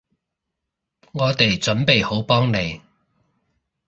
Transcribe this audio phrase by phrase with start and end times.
[1.11, 2.81] 我哋準備好幫你